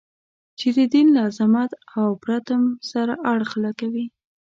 چې 0.59 0.67
د 0.77 0.79
دین 0.93 1.07
له 1.15 1.19
عظمت 1.29 1.71
او 1.97 2.07
پرتم 2.23 2.61
سره 2.91 3.13
اړخ 3.33 3.51
لګوي. 3.63 4.05